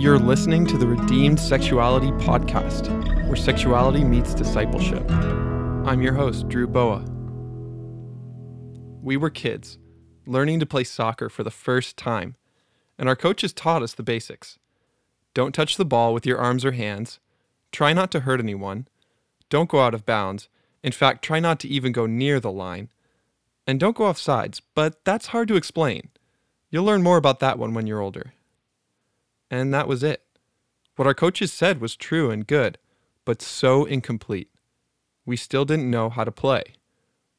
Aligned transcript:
You're 0.00 0.18
listening 0.18 0.64
to 0.68 0.78
the 0.78 0.86
Redeemed 0.86 1.38
Sexuality 1.38 2.10
Podcast, 2.12 2.88
where 3.26 3.36
sexuality 3.36 4.02
meets 4.02 4.32
discipleship. 4.32 5.04
I'm 5.10 6.00
your 6.00 6.14
host, 6.14 6.48
Drew 6.48 6.66
Boa. 6.66 7.04
We 9.02 9.18
were 9.18 9.28
kids, 9.28 9.76
learning 10.24 10.58
to 10.60 10.64
play 10.64 10.84
soccer 10.84 11.28
for 11.28 11.44
the 11.44 11.50
first 11.50 11.98
time, 11.98 12.36
and 12.98 13.10
our 13.10 13.14
coaches 13.14 13.52
taught 13.52 13.82
us 13.82 13.92
the 13.92 14.02
basics. 14.02 14.58
Don't 15.34 15.54
touch 15.54 15.76
the 15.76 15.84
ball 15.84 16.14
with 16.14 16.24
your 16.24 16.38
arms 16.38 16.64
or 16.64 16.72
hands. 16.72 17.20
Try 17.70 17.92
not 17.92 18.10
to 18.12 18.20
hurt 18.20 18.40
anyone. 18.40 18.88
Don't 19.50 19.68
go 19.68 19.80
out 19.80 19.92
of 19.92 20.06
bounds. 20.06 20.48
In 20.82 20.92
fact, 20.92 21.22
try 21.22 21.40
not 21.40 21.60
to 21.60 21.68
even 21.68 21.92
go 21.92 22.06
near 22.06 22.40
the 22.40 22.50
line. 22.50 22.88
And 23.66 23.78
don't 23.78 23.98
go 23.98 24.06
off 24.06 24.16
sides, 24.16 24.62
but 24.74 25.04
that's 25.04 25.26
hard 25.26 25.46
to 25.48 25.56
explain. 25.56 26.08
You'll 26.70 26.84
learn 26.84 27.02
more 27.02 27.18
about 27.18 27.40
that 27.40 27.58
one 27.58 27.74
when 27.74 27.86
you're 27.86 28.00
older. 28.00 28.32
And 29.50 29.74
that 29.74 29.88
was 29.88 30.02
it. 30.02 30.22
What 30.96 31.06
our 31.06 31.14
coaches 31.14 31.52
said 31.52 31.80
was 31.80 31.96
true 31.96 32.30
and 32.30 32.46
good, 32.46 32.78
but 33.24 33.42
so 33.42 33.84
incomplete. 33.84 34.50
We 35.24 35.36
still 35.36 35.64
didn't 35.64 35.90
know 35.90 36.10
how 36.10 36.24
to 36.24 36.32
play, 36.32 36.74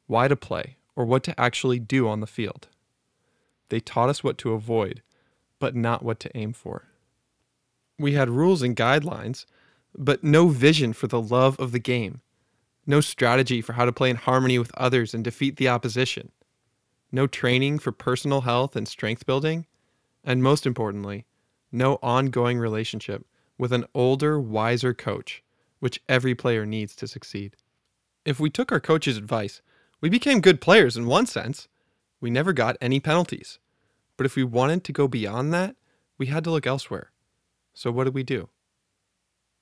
why 0.06 0.28
to 0.28 0.36
play, 0.36 0.76
or 0.94 1.04
what 1.04 1.22
to 1.24 1.40
actually 1.40 1.78
do 1.78 2.08
on 2.08 2.20
the 2.20 2.26
field. 2.26 2.68
They 3.68 3.80
taught 3.80 4.08
us 4.08 4.22
what 4.22 4.36
to 4.38 4.52
avoid, 4.52 5.02
but 5.58 5.74
not 5.74 6.02
what 6.02 6.20
to 6.20 6.36
aim 6.36 6.52
for. 6.52 6.88
We 7.98 8.12
had 8.12 8.28
rules 8.28 8.62
and 8.62 8.76
guidelines, 8.76 9.46
but 9.96 10.24
no 10.24 10.48
vision 10.48 10.92
for 10.92 11.06
the 11.06 11.20
love 11.20 11.58
of 11.58 11.72
the 11.72 11.78
game, 11.78 12.20
no 12.86 13.00
strategy 13.00 13.60
for 13.60 13.74
how 13.74 13.84
to 13.84 13.92
play 13.92 14.10
in 14.10 14.16
harmony 14.16 14.58
with 14.58 14.74
others 14.76 15.14
and 15.14 15.22
defeat 15.22 15.56
the 15.56 15.68
opposition, 15.68 16.32
no 17.10 17.26
training 17.26 17.78
for 17.78 17.92
personal 17.92 18.42
health 18.42 18.74
and 18.74 18.88
strength 18.88 19.24
building, 19.24 19.66
and 20.24 20.42
most 20.42 20.66
importantly, 20.66 21.26
no 21.72 21.98
ongoing 22.02 22.58
relationship 22.58 23.26
with 23.58 23.72
an 23.72 23.86
older, 23.94 24.38
wiser 24.38 24.94
coach, 24.94 25.42
which 25.80 26.02
every 26.08 26.34
player 26.34 26.66
needs 26.66 26.94
to 26.96 27.08
succeed. 27.08 27.56
If 28.24 28.38
we 28.38 28.50
took 28.50 28.70
our 28.70 28.80
coach's 28.80 29.16
advice, 29.16 29.62
we 30.00 30.08
became 30.08 30.40
good 30.40 30.60
players 30.60 30.96
in 30.96 31.06
one 31.06 31.26
sense. 31.26 31.68
We 32.20 32.30
never 32.30 32.52
got 32.52 32.76
any 32.80 33.00
penalties. 33.00 33.58
But 34.16 34.26
if 34.26 34.36
we 34.36 34.44
wanted 34.44 34.84
to 34.84 34.92
go 34.92 35.08
beyond 35.08 35.52
that, 35.54 35.74
we 36.18 36.26
had 36.26 36.44
to 36.44 36.50
look 36.50 36.66
elsewhere. 36.66 37.10
So 37.74 37.90
what 37.90 38.04
did 38.04 38.14
we 38.14 38.22
do? 38.22 38.48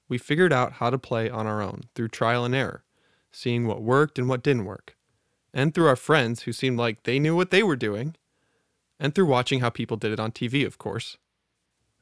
We 0.08 0.18
figured 0.18 0.52
out 0.52 0.74
how 0.74 0.90
to 0.90 0.98
play 0.98 1.30
on 1.30 1.46
our 1.46 1.62
own 1.62 1.82
through 1.94 2.08
trial 2.08 2.44
and 2.44 2.54
error, 2.54 2.84
seeing 3.30 3.66
what 3.66 3.80
worked 3.82 4.18
and 4.18 4.28
what 4.28 4.42
didn't 4.42 4.64
work, 4.64 4.96
and 5.54 5.72
through 5.72 5.86
our 5.86 5.96
friends 5.96 6.42
who 6.42 6.52
seemed 6.52 6.78
like 6.78 7.04
they 7.04 7.18
knew 7.18 7.36
what 7.36 7.50
they 7.50 7.62
were 7.62 7.76
doing, 7.76 8.16
and 8.98 9.14
through 9.14 9.26
watching 9.26 9.60
how 9.60 9.70
people 9.70 9.96
did 9.96 10.12
it 10.12 10.20
on 10.20 10.32
TV, 10.32 10.66
of 10.66 10.78
course. 10.78 11.16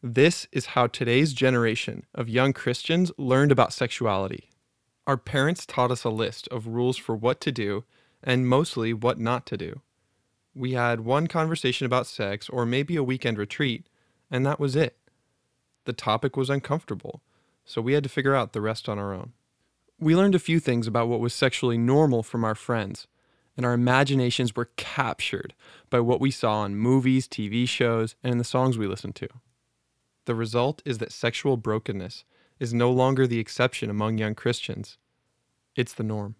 This 0.02 0.46
is 0.52 0.66
how 0.66 0.86
today's 0.86 1.32
generation 1.32 2.06
of 2.14 2.28
young 2.28 2.52
Christians 2.52 3.10
learned 3.18 3.50
about 3.50 3.72
sexuality. 3.72 4.48
Our 5.08 5.16
parents 5.16 5.66
taught 5.66 5.90
us 5.90 6.04
a 6.04 6.08
list 6.08 6.46
of 6.52 6.68
rules 6.68 6.96
for 6.96 7.16
what 7.16 7.40
to 7.40 7.50
do 7.50 7.82
and 8.22 8.46
mostly 8.46 8.92
what 8.92 9.18
not 9.18 9.44
to 9.46 9.56
do. 9.56 9.80
We 10.54 10.74
had 10.74 11.00
one 11.00 11.26
conversation 11.26 11.84
about 11.84 12.06
sex 12.06 12.48
or 12.48 12.64
maybe 12.64 12.94
a 12.94 13.02
weekend 13.02 13.38
retreat, 13.38 13.88
and 14.30 14.46
that 14.46 14.60
was 14.60 14.76
it. 14.76 14.96
The 15.84 15.92
topic 15.92 16.36
was 16.36 16.48
uncomfortable, 16.48 17.20
so 17.64 17.82
we 17.82 17.94
had 17.94 18.04
to 18.04 18.08
figure 18.08 18.36
out 18.36 18.52
the 18.52 18.60
rest 18.60 18.88
on 18.88 19.00
our 19.00 19.12
own. 19.12 19.32
We 19.98 20.14
learned 20.14 20.36
a 20.36 20.40
few 20.40 20.60
things 20.60 20.86
about 20.86 21.08
what 21.08 21.18
was 21.18 21.34
sexually 21.34 21.76
normal 21.76 22.22
from 22.22 22.44
our 22.44 22.54
friends, 22.54 23.08
and 23.56 23.66
our 23.66 23.74
imaginations 23.74 24.54
were 24.54 24.70
captured 24.76 25.54
by 25.90 25.98
what 25.98 26.20
we 26.20 26.30
saw 26.30 26.64
in 26.64 26.76
movies, 26.76 27.26
TV 27.26 27.68
shows, 27.68 28.14
and 28.22 28.30
in 28.30 28.38
the 28.38 28.44
songs 28.44 28.78
we 28.78 28.86
listened 28.86 29.16
to. 29.16 29.28
The 30.28 30.34
result 30.34 30.82
is 30.84 30.98
that 30.98 31.10
sexual 31.10 31.56
brokenness 31.56 32.24
is 32.60 32.74
no 32.74 32.90
longer 32.90 33.26
the 33.26 33.38
exception 33.38 33.88
among 33.88 34.18
young 34.18 34.34
Christians, 34.34 34.98
it's 35.74 35.94
the 35.94 36.02
norm. 36.02 36.34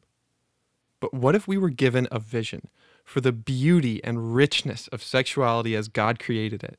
But 1.00 1.14
what 1.14 1.34
if 1.34 1.48
we 1.48 1.56
were 1.56 1.70
given 1.70 2.06
a 2.10 2.18
vision 2.18 2.68
for 3.02 3.22
the 3.22 3.32
beauty 3.32 4.04
and 4.04 4.34
richness 4.34 4.88
of 4.88 5.02
sexuality 5.02 5.74
as 5.74 5.88
God 5.88 6.18
created 6.18 6.62
it? 6.62 6.78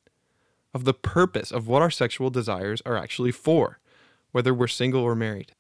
Of 0.72 0.86
the 0.86 0.94
purpose 0.94 1.52
of 1.52 1.68
what 1.68 1.82
our 1.82 1.90
sexual 1.90 2.30
desires 2.30 2.84
are 2.86 2.96
actually 2.96 3.32
for, 3.32 3.80
whether 4.32 4.54
we're 4.54 4.68
single 4.68 5.02
or 5.02 5.16
married? 5.16 5.54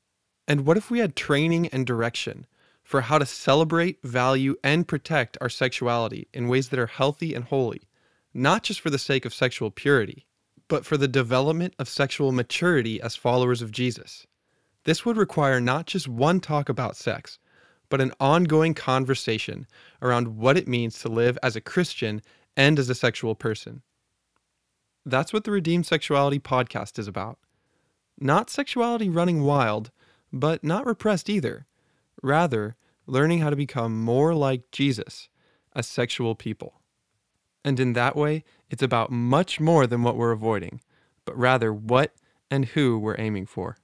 And 0.47 0.67
what 0.67 0.77
if 0.77 0.91
we 0.91 0.99
had 0.99 1.15
training 1.15 1.65
and 1.69 1.83
direction 1.83 2.45
for 2.83 3.01
how 3.01 3.17
to 3.17 3.25
celebrate, 3.25 4.03
value, 4.03 4.55
and 4.63 4.87
protect 4.87 5.35
our 5.41 5.49
sexuality 5.49 6.27
in 6.31 6.47
ways 6.47 6.69
that 6.69 6.79
are 6.79 6.85
healthy 6.85 7.33
and 7.33 7.45
holy, 7.45 7.87
not 8.35 8.61
just 8.61 8.79
for 8.79 8.91
the 8.91 8.99
sake 8.99 9.25
of 9.25 9.33
sexual 9.33 9.71
purity, 9.71 10.27
but 10.69 10.85
for 10.85 10.95
the 10.95 11.07
development 11.07 11.73
of 11.77 11.89
sexual 11.89 12.31
maturity 12.31 13.01
as 13.01 13.17
followers 13.17 13.61
of 13.61 13.71
Jesus. 13.71 14.25
This 14.85 15.05
would 15.05 15.17
require 15.17 15.59
not 15.59 15.87
just 15.87 16.07
one 16.07 16.39
talk 16.39 16.69
about 16.69 16.95
sex, 16.95 17.37
but 17.89 17.99
an 17.99 18.13
ongoing 18.19 18.73
conversation 18.73 19.67
around 20.01 20.37
what 20.37 20.57
it 20.57 20.67
means 20.67 20.99
to 20.99 21.09
live 21.09 21.37
as 21.43 21.55
a 21.57 21.61
Christian 21.61 22.21
and 22.55 22.79
as 22.79 22.89
a 22.89 22.95
sexual 22.95 23.35
person. 23.35 23.81
That's 25.05 25.33
what 25.33 25.43
the 25.43 25.51
Redeemed 25.51 25.85
Sexuality 25.85 26.39
podcast 26.39 26.99
is 26.99 27.07
about. 27.07 27.39
Not 28.19 28.49
sexuality 28.49 29.09
running 29.09 29.43
wild, 29.43 29.91
but 30.31 30.63
not 30.63 30.85
repressed 30.85 31.29
either. 31.29 31.65
Rather, 32.21 32.75
learning 33.07 33.39
how 33.39 33.49
to 33.49 33.55
become 33.55 33.99
more 33.99 34.35
like 34.35 34.69
Jesus, 34.71 35.29
a 35.73 35.81
sexual 35.81 36.35
people. 36.35 36.78
And 37.63 37.79
in 37.79 37.93
that 37.93 38.15
way, 38.15 38.43
it's 38.69 38.83
about 38.83 39.11
much 39.11 39.59
more 39.59 39.85
than 39.85 40.03
what 40.03 40.15
we're 40.15 40.31
avoiding, 40.31 40.81
but 41.25 41.37
rather 41.37 41.73
what 41.73 42.13
and 42.49 42.65
who 42.65 42.97
we're 42.97 43.19
aiming 43.19 43.45
for. 43.45 43.77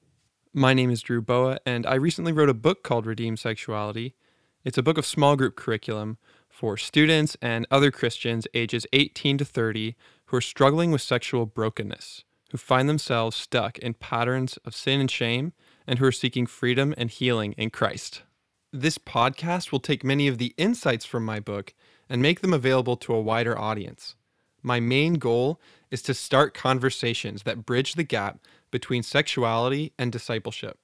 My 0.54 0.74
name 0.74 0.90
is 0.90 1.02
Drew 1.02 1.22
Boa, 1.22 1.60
and 1.66 1.86
I 1.86 1.96
recently 1.96 2.32
wrote 2.32 2.50
a 2.50 2.54
book 2.54 2.84
called 2.84 3.06
Redeemed 3.06 3.40
Sexuality. 3.40 4.16
It's 4.64 4.78
a 4.78 4.84
book 4.84 4.98
of 4.98 5.06
small 5.06 5.36
group 5.36 5.56
curriculum 5.56 6.18
for 6.50 6.78
students 6.78 7.36
and 7.42 7.68
other 7.70 7.92
Christians 7.92 8.48
ages 8.54 8.88
18 8.94 9.38
to 9.40 9.46
30 9.46 9.96
who 10.28 10.38
are 10.38 10.42
struggling 10.42 10.92
with 10.92 11.02
sexual 11.02 11.46
brokenness, 11.46 12.24
who 12.52 12.58
find 12.58 12.88
themselves 12.88 13.36
stuck 13.36 13.78
in 13.80 13.96
patterns 13.96 14.58
of 14.64 14.74
sin 14.74 15.02
and 15.02 15.12
shame, 15.12 15.52
and 15.86 16.00
who 16.00 16.06
are 16.06 16.12
seeking 16.12 16.48
freedom 16.48 16.94
and 16.98 17.12
healing 17.12 17.52
in 17.58 17.70
Christ. 17.70 18.24
This 18.72 18.98
podcast 18.98 19.72
will 19.72 19.80
take 19.80 20.04
many 20.04 20.28
of 20.28 20.38
the 20.38 20.54
insights 20.58 21.06
from 21.06 21.26
my 21.26 21.40
book 21.40 21.74
and 22.10 22.22
make 22.22 22.42
them 22.42 22.54
available 22.54 22.98
to 22.98 23.14
a 23.14 23.22
wider 23.22 23.58
audience. 23.58 24.16
My 24.62 24.80
main 24.80 25.16
goal 25.16 25.60
is 25.92 26.02
to 26.04 26.14
start 26.14 26.54
conversations 26.54 27.44
that 27.44 27.66
bridge 27.66 27.94
the 27.94 28.04
gap 28.04 28.40
between 28.72 29.04
sexuality 29.04 29.94
and 29.98 30.12
discipleship. 30.12 30.80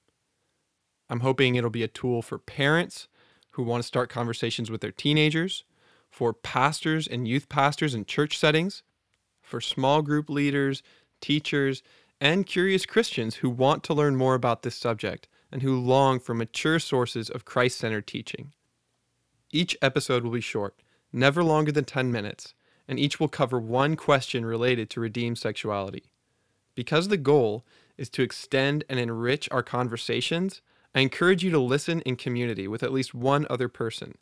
I'm 1.10 1.20
hoping 1.20 1.54
it'll 1.54 1.70
be 1.70 1.82
a 1.82 1.88
tool 1.88 2.22
for 2.22 2.38
parents 2.38 3.08
who 3.50 3.62
want 3.62 3.82
to 3.82 3.86
start 3.86 4.08
conversations 4.08 4.70
with 4.70 4.80
their 4.80 4.92
teenagers, 4.92 5.64
for 6.10 6.32
pastors 6.32 7.06
and 7.06 7.28
youth 7.28 7.48
pastors 7.48 7.94
in 7.94 8.04
church 8.04 8.38
settings, 8.38 8.82
for 9.42 9.60
small 9.60 10.00
group 10.00 10.30
leaders, 10.30 10.82
teachers, 11.20 11.82
and 12.20 12.46
curious 12.46 12.86
Christians 12.86 13.36
who 13.36 13.50
want 13.50 13.82
to 13.84 13.94
learn 13.94 14.16
more 14.16 14.34
about 14.34 14.62
this 14.62 14.76
subject 14.76 15.28
and 15.50 15.62
who 15.62 15.78
long 15.78 16.18
for 16.18 16.34
mature 16.34 16.78
sources 16.78 17.28
of 17.28 17.44
Christ 17.44 17.78
centered 17.78 18.06
teaching. 18.06 18.52
Each 19.50 19.76
episode 19.82 20.24
will 20.24 20.30
be 20.30 20.40
short 20.40 20.76
never 21.12 21.44
longer 21.44 21.72
than 21.72 21.84
10 21.84 22.10
minutes, 22.10 22.54
and 22.88 22.98
each 22.98 23.20
will 23.20 23.28
cover 23.28 23.60
one 23.60 23.96
question 23.96 24.44
related 24.44 24.90
to 24.90 25.00
redeemed 25.00 25.38
sexuality. 25.38 26.04
Because 26.74 27.08
the 27.08 27.16
goal 27.16 27.64
is 27.98 28.08
to 28.10 28.22
extend 28.22 28.84
and 28.88 28.98
enrich 28.98 29.48
our 29.50 29.62
conversations, 29.62 30.62
I 30.94 31.00
encourage 31.00 31.44
you 31.44 31.50
to 31.50 31.58
listen 31.58 32.00
in 32.02 32.16
community 32.16 32.66
with 32.66 32.82
at 32.82 32.92
least 32.92 33.14
one 33.14 33.46
other 33.48 33.68
person. 33.68 34.16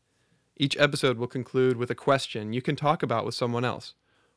Each 0.57 0.77
episode 0.79 1.19
will 1.19 1.27
conclude 1.27 1.77
with 1.77 1.91
a 1.91 1.95
question 1.95 2.53
you 2.53 2.63
can 2.63 2.77
talk 2.77 3.03
about 3.03 3.25
with 3.25 3.35
someone 3.35 3.65
else 3.65 3.95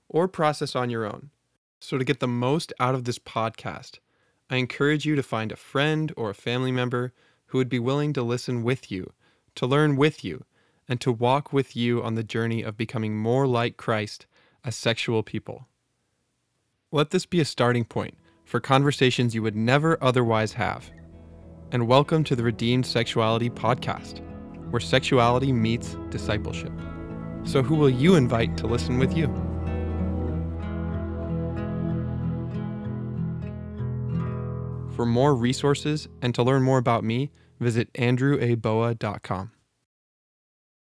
or 0.07 0.27
process 0.27 0.75
on 0.75 0.89
your 0.89 1.05
own. 1.05 1.31
So, 1.79 1.97
to 1.97 2.05
get 2.05 2.21
the 2.21 2.27
most 2.27 2.71
out 2.79 2.95
of 2.95 3.03
this 3.03 3.19
podcast, 3.19 3.99
I 4.49 4.55
encourage 4.55 5.05
you 5.05 5.15
to 5.15 5.23
find 5.23 5.51
a 5.51 5.57
friend 5.57 6.13
or 6.15 6.29
a 6.29 6.35
family 6.35 6.71
member 6.71 7.11
who 7.47 7.57
would 7.57 7.69
be 7.69 7.79
willing 7.79 8.13
to 8.13 8.23
listen 8.23 8.63
with 8.63 8.89
you, 8.89 9.11
to 9.55 9.65
learn 9.65 9.95
with 9.95 10.23
you, 10.23 10.45
and 10.87 10.99
to 11.01 11.11
walk 11.11 11.53
with 11.53 11.75
you 11.75 12.03
on 12.03 12.15
the 12.15 12.23
journey 12.23 12.61
of 12.61 12.77
becoming 12.77 13.17
more 13.17 13.47
like 13.47 13.77
Christ 13.77 14.25
as 14.63 14.75
sexual 14.75 15.23
people. 15.23 15.67
Let 16.91 17.11
this 17.11 17.25
be 17.25 17.39
a 17.39 17.45
starting 17.45 17.85
point 17.85 18.17
for 18.45 18.59
conversations 18.59 19.33
you 19.33 19.41
would 19.41 19.55
never 19.55 19.97
otherwise 20.01 20.53
have. 20.53 20.89
And 21.71 21.87
welcome 21.87 22.23
to 22.25 22.35
the 22.35 22.43
Redeemed 22.43 22.85
Sexuality 22.85 23.49
Podcast, 23.49 24.21
where 24.69 24.79
sexuality 24.79 25.51
meets 25.51 25.95
discipleship. 26.09 26.71
So, 27.45 27.63
who 27.63 27.75
will 27.75 27.89
you 27.89 28.15
invite 28.15 28.55
to 28.57 28.67
listen 28.67 28.99
with 28.99 29.17
you? 29.17 29.27
For 34.95 35.05
more 35.05 35.33
resources 35.35 36.07
and 36.21 36.35
to 36.35 36.43
learn 36.43 36.61
more 36.61 36.77
about 36.77 37.03
me, 37.03 37.31
visit 37.59 37.91
andrewaboa.com. 37.93 39.51